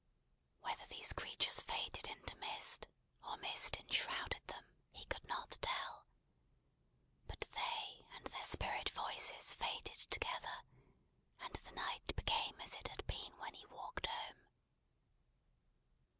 [0.61, 2.87] Whether these creatures faded into mist,
[3.23, 6.07] or mist enshrouded them, he could not tell.
[7.27, 10.63] But they and their spirit voices faded together;
[11.41, 14.41] and the night became as it had been when he walked home.